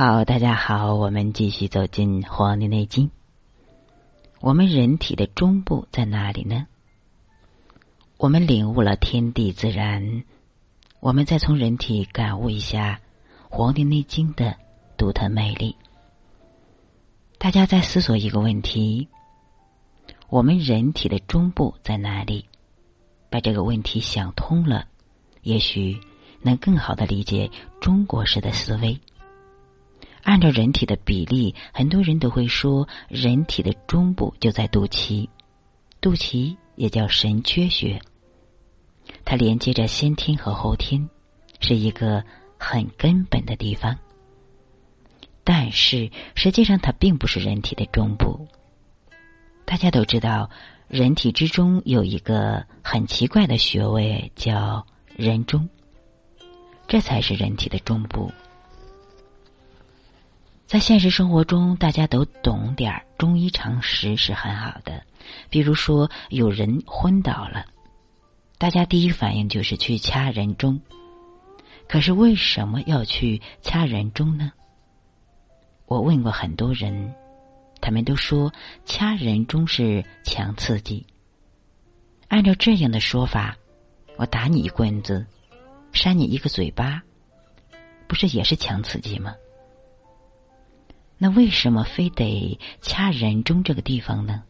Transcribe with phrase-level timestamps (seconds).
[0.00, 3.08] 好，大家好，我们继续走进《黄帝内经》。
[4.38, 6.68] 我们人体的中部在哪里呢？
[8.16, 10.22] 我们领悟了天地自然，
[11.00, 13.00] 我们再从人体感悟一下
[13.52, 14.54] 《黄帝内经》的
[14.96, 15.74] 独特魅力。
[17.36, 19.08] 大家在思索一个问题：
[20.28, 22.44] 我们人体的中部在哪里？
[23.30, 24.86] 把这个问题想通了，
[25.42, 25.98] 也许
[26.42, 29.00] 能更好的理解中国式的思维。
[30.28, 35.30] 按照人体的比例，很多人都会说，人体的中部就在肚脐，
[36.02, 38.02] 肚脐也叫神阙穴，
[39.24, 41.08] 它连接着先天和后天，
[41.60, 42.24] 是一个
[42.58, 43.96] 很根本的地方。
[45.44, 48.48] 但是实际上，它并不是人体的中部。
[49.64, 50.50] 大家都知道，
[50.88, 55.70] 人体之中有一个很奇怪的穴位，叫人中，
[56.86, 58.30] 这才是人体的中部。
[60.68, 65.02] 在现实生活中，大家都懂点儿中医常识是很好的。
[65.48, 67.64] 比如说，有人昏倒了，
[68.58, 70.82] 大家第一反应就是去掐人中。
[71.88, 74.52] 可是为什么要去掐人中呢？
[75.86, 77.14] 我问过很多人，
[77.80, 78.52] 他们都说
[78.84, 81.06] 掐人中是强刺激。
[82.28, 83.56] 按照这样的说法，
[84.18, 85.24] 我打你一棍子，
[85.94, 87.04] 扇你一个嘴巴，
[88.06, 89.34] 不是也是强刺激吗？
[91.18, 94.44] 那为什么非得掐人中这个地方呢？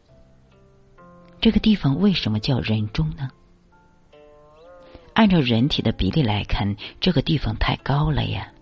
[1.40, 3.30] 这个地方为什么叫人中呢？
[5.14, 8.52] 按照人体的比例来看，这个地方太高了呀，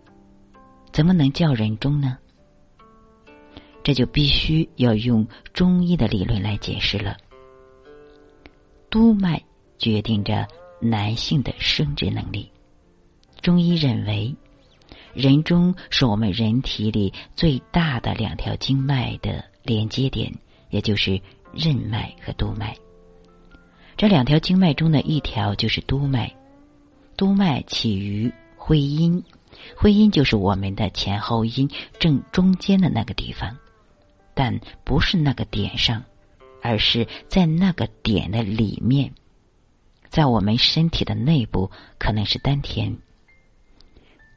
[0.93, 2.19] 怎么能叫人中呢？
[3.83, 7.17] 这就必须要用中医的理论来解释了。
[8.89, 9.43] 督脉
[9.79, 10.47] 决定着
[10.81, 12.53] 男性的生殖能力，
[13.43, 14.37] 中医认为。
[15.17, 20.35] 人中是我们人体里最大的两条经脉的连接点，
[20.69, 21.23] 也就是
[21.55, 22.77] 任脉和督脉。
[23.97, 26.37] 这两条经脉中的一条就是督脉，
[27.17, 29.25] 督脉起于会阴，
[29.75, 33.57] 会阴就是我们的前后阴正中间的那个地方，
[34.35, 36.05] 但不是那个点上，
[36.61, 39.15] 而是在那个点的里面，
[40.11, 42.99] 在我们身体的内部，可能是丹田。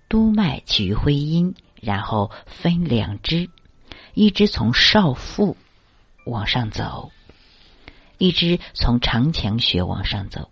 [0.09, 3.49] 督脉起于会阴，然后分两支，
[4.15, 5.55] 一支从少腹
[6.25, 7.11] 往上走，
[8.17, 10.49] 一支从长强穴往上走。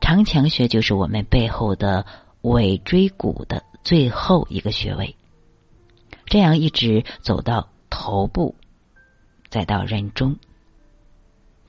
[0.00, 2.06] 长强穴就是我们背后的
[2.40, 5.14] 尾椎骨的最后一个穴位。
[6.24, 8.56] 这样一直走到头部，
[9.50, 10.38] 再到人中。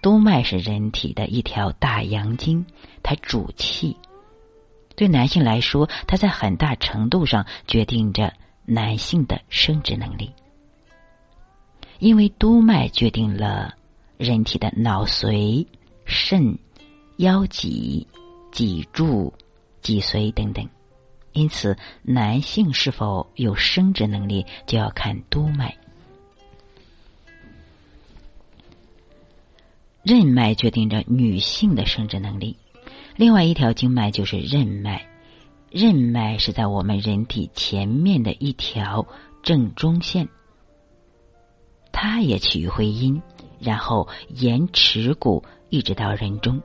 [0.01, 2.66] 督脉是人体的一条大阳经，
[3.03, 3.97] 它主气。
[4.96, 8.34] 对男性来说，它在很大程度上决定着
[8.66, 10.31] 男性的生殖能力，
[12.00, 13.76] 因为督脉决定了
[14.18, 15.68] 人体的脑髓、
[16.06, 16.59] 肾、
[17.18, 18.08] 腰脊、
[18.52, 19.34] 脊柱、
[19.81, 20.70] 脊髓等等。
[21.31, 25.78] 因此，男性是否有生殖能力，就要看督脉。
[30.04, 32.58] 任脉决定着女性的生殖能力。
[33.16, 35.07] 另外一条经脉就是任脉，
[35.69, 39.06] 任脉是在我们人体前面的一条
[39.44, 40.28] 正中线，
[41.91, 43.22] 它也起于会阴，
[43.59, 46.62] 然后沿耻骨一直到人中，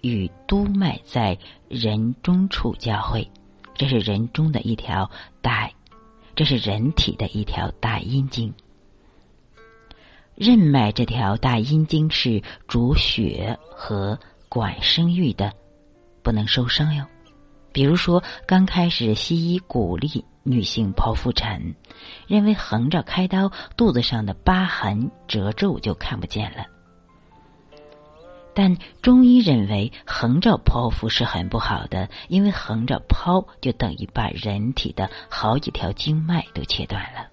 [0.00, 1.36] 与督脉在
[1.68, 3.28] 人中处交汇，
[3.74, 5.10] 这是人中的一条
[5.42, 5.70] 大，
[6.36, 8.54] 这是人体的一条大阴经。
[10.36, 15.52] 任脉这条大阴经是主血和管生育的。
[16.22, 17.06] 不能受伤哟。
[17.72, 21.74] 比如说，刚开始西医鼓励女性剖腹产，
[22.26, 26.66] 认为横着开刀，肚子上的疤痕、褶皱就看不见了。
[28.52, 37.28] 但中医认为，横着剖腹是很不好的，因为横着剖就等于把人体的好几条经脉都切断了。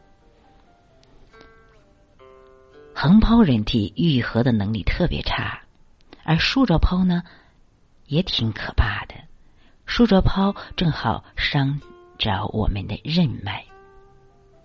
[2.93, 5.63] 横剖人体愈合的能力特别差，
[6.23, 7.23] 而竖着剖呢？
[8.07, 9.15] 也挺可怕的，
[9.85, 11.79] 竖着抛正好伤
[12.17, 13.65] 着我们的任脉，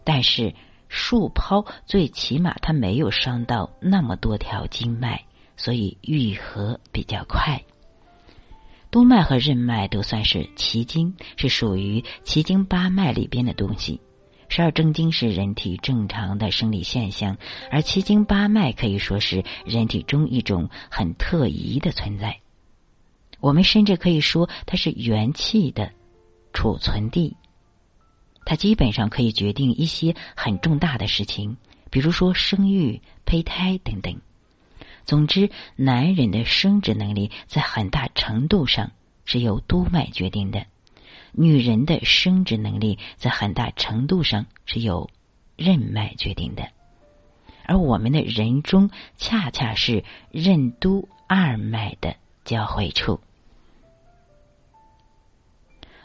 [0.04, 0.54] 但是
[0.88, 5.24] 竖抛最起码它没有伤到那么多条经脉，
[5.56, 7.62] 所以愈合比较快。
[8.90, 14.00] 督脉和任脉都算是奇经，是属于奇经八脉里边的东西。
[14.48, 17.38] 十二正经是人体正常的生理现象，
[17.70, 22.40] 而奇经八脉可以说是人体中一种很特异的存在。
[23.42, 25.90] 我们甚至可以说，它是元气的
[26.52, 27.36] 储存地。
[28.44, 31.56] 它基本上可以决定一些很重大的事情，
[31.90, 34.20] 比如说生育、胚胎等等。
[35.04, 38.92] 总之，男人的生殖能力在很大程度上
[39.24, 40.66] 是由督脉决定的，
[41.32, 45.10] 女人的生殖能力在很大程度上是由
[45.56, 46.68] 任脉决定的。
[47.64, 53.20] 而我们的人中恰恰是任督二脉的交汇处。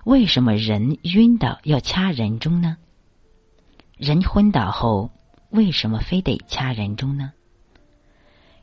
[0.07, 2.77] 为什么人晕倒要掐人中呢？
[3.97, 5.11] 人昏倒后
[5.49, 7.33] 为什么非得掐人中呢？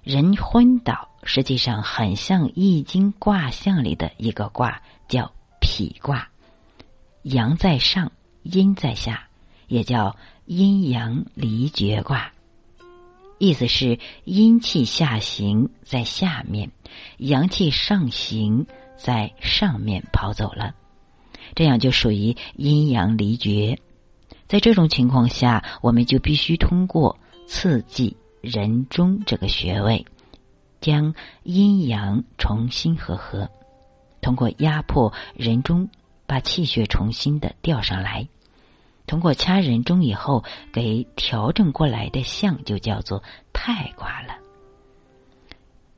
[0.02, 6.30] 人昏倒实际上很像《易经》卦象里的一个卦，叫否卦，
[7.20, 8.12] 阳在上，
[8.42, 9.28] 阴在下，
[9.68, 10.16] 也叫
[10.46, 12.32] 阴阳离绝卦。
[13.36, 16.70] 意思是阴气下行在下面，
[17.18, 18.66] 阳气上行
[18.96, 20.74] 在上面跑走了。
[21.54, 23.78] 这样就属于阴阳离绝。
[24.46, 30.06] 在这种情况下，我们就必须通过刺激人中这个穴位，
[30.80, 33.48] 将阴阳重新合合；
[34.20, 35.88] 通过压迫人中，
[36.26, 38.28] 把气血重新的调上来；
[39.06, 44.36] 通过掐人中以后，给调整过来的象就叫做太卦了。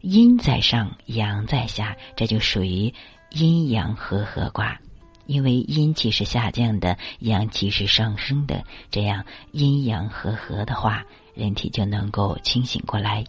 [0.01, 2.95] 阴在上，阳在下，这就属于
[3.31, 4.81] 阴阳和合卦。
[5.27, 13.25] 因为阴气是下降的，阳气是上升的，这样阴阳和合的话，人体就能够清醒过来。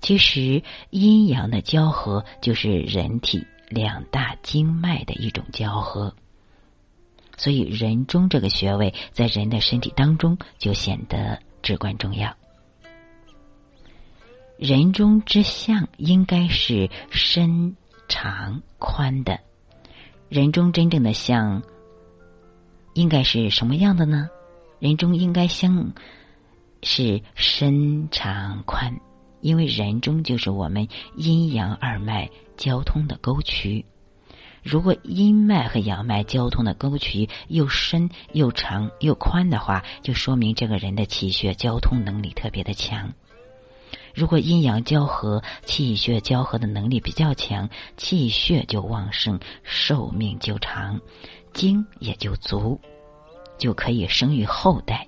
[0.00, 6.14] 其实阴阳的交合就是人体两大经脉的一种交合，
[7.36, 12.36] 所以人中这个穴位在人的身体当中就显得至关重要。
[14.56, 17.76] 人中之象应该是深、
[18.08, 19.40] 长、宽的。
[20.28, 21.62] 人中真正的像
[22.92, 24.28] 应该是什么样的呢？
[24.78, 25.92] 人中应该相
[26.82, 29.00] 是深长宽，
[29.40, 33.86] 因为人中就是我们阴阳二脉交通的沟渠。
[34.62, 43.14] 如果阴脉和阳脉交通的沟渠又深又长又宽的话，就说明这个人的气血交通能力特别的强。
[44.18, 51.00] 如果阴阳交合，气血交合的能力比较强，气血就旺盛，寿命就长，
[51.52, 52.80] 精也就足，
[53.58, 55.06] 就可以生育后代。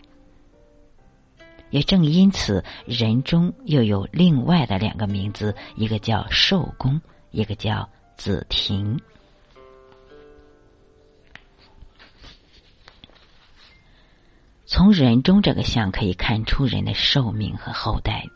[1.70, 7.02] 也正因此，人中又有另外的两个名字，一个叫寿宫，
[7.32, 9.00] 一个叫子庭。
[14.66, 18.28] 从人中这个相可以看出人的寿命和后代。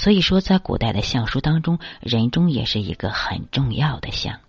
[0.00, 4.40] 所以说，在古代的相书当中，人中也是一个很重要的相。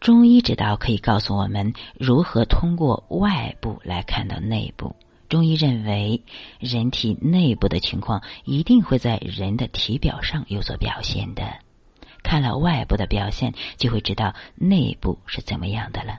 [0.00, 4.96] 中医之道可以告诉我们如何通过外部来看到内部。
[5.28, 6.24] 中医认为，
[6.58, 11.44] 人体内部的情况一定会在人的体表上有所表现的。
[12.24, 16.18] 看了外部的表现，就会知道内部是怎么样的了。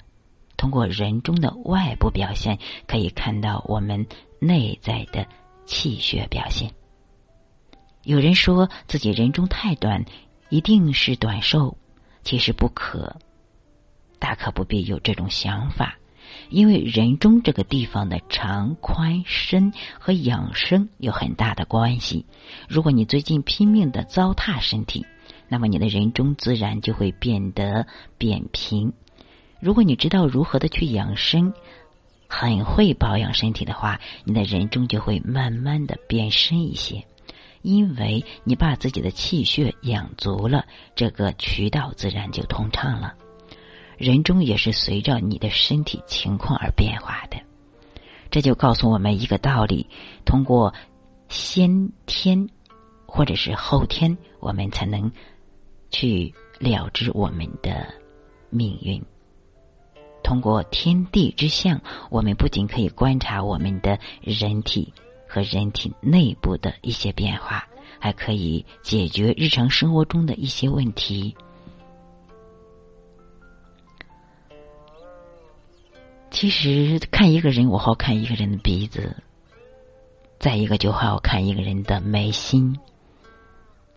[0.56, 4.08] 通过人中的外部表现，可以看到我们
[4.40, 5.28] 内在的
[5.66, 6.72] 气血表现。
[8.07, 10.05] 有人说自己人中太短，
[10.48, 11.75] 一定是短寿，
[12.24, 13.17] 其实不可，
[14.17, 15.98] 大可不必有这种想法。
[16.50, 22.25] 因为人中这个地方的长、宽、深和养生有很大的关系。
[22.70, 25.05] 如果你最近拼命的糟蹋身体，
[25.50, 28.93] 那么你的人中自然就会变得扁平。
[29.60, 31.53] 如果你知道如何的去养生，
[32.29, 37.05] 很会保养身体的话，你的人中就会慢慢的变深一些。
[37.67, 43.15] 因为你把自己的气血养足了，这个渠道自然就通畅了。
[43.97, 47.41] 人中也是随着你的身体情况而变化的，
[48.31, 49.89] 这就告诉我们一个道理：
[50.24, 50.74] 通过
[51.27, 52.47] 先天
[53.05, 55.12] 或者是后天，我们才能
[55.89, 57.93] 去了知我们的
[58.50, 59.03] 命运。
[60.24, 64.93] 通过天地之象，我们不仅可以观察我们的人体。
[65.27, 67.67] 和人体内部的一些变化，
[68.00, 71.36] 还可以解决日常生活中的一些问题。
[76.29, 79.15] 其实看一个人，我好看一个人的鼻子；
[80.39, 82.75] 再一个就好看一个人的眉心；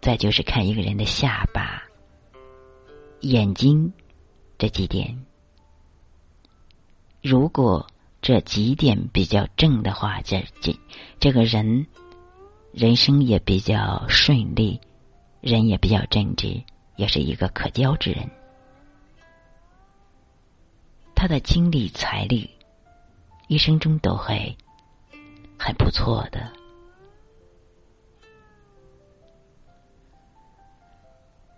[0.00, 1.82] 再就是看一个人的下巴、
[3.20, 3.92] 眼睛
[4.56, 5.26] 这几点。
[7.22, 7.87] 如果
[8.22, 10.78] 这几点比较正的话，这这
[11.18, 11.86] 这个人
[12.72, 14.80] 人生也比较顺利，
[15.40, 16.62] 人也比较正直，
[16.96, 18.30] 也是一个可交之人。
[21.14, 22.50] 他的精力财力
[23.46, 24.56] 一生中都会
[25.58, 26.52] 很不错的。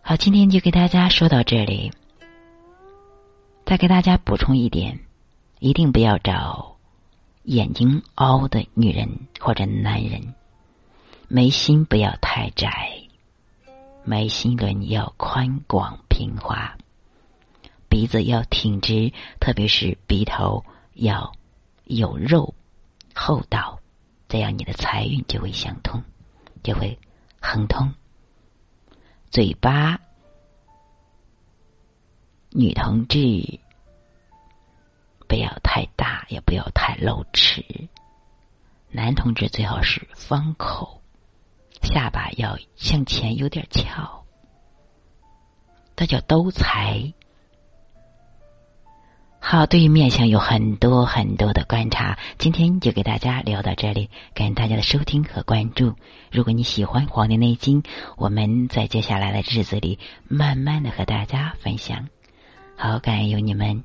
[0.01, 1.93] 好，今天就给大家说到这里。
[3.65, 5.01] 再给大家补充一点，
[5.63, 6.77] 一定不要找
[7.45, 10.35] 眼睛凹的女人或者男人，
[11.29, 13.05] 眉心不要太窄，
[14.03, 16.77] 眉心轮要宽广平滑，
[17.89, 20.65] 鼻子要挺直，特别是鼻头
[20.95, 21.33] 要
[21.85, 22.57] 有肉
[23.15, 23.79] 厚道，
[24.29, 26.03] 这样你的财运就会相通，
[26.65, 26.99] 就会
[27.41, 27.95] 亨通。
[29.31, 30.01] 嘴巴，
[32.51, 33.61] 女同志
[35.33, 37.65] 不要太大，也不要太露齿。
[38.91, 41.01] 男同志最好是方口，
[41.81, 44.27] 下巴要向前有点翘，
[45.97, 47.15] 这叫兜财。
[49.41, 55.95] 好，对于面相有很多很多的观察，今天就给大家聊到这里，感谢大家的收听和关注。
[56.31, 57.83] 如果你喜欢《黄帝内经》，
[58.19, 59.99] 我们在接下来的日子里
[60.29, 62.11] 慢慢的和大家分享。
[62.77, 63.83] 好，感恩有你们。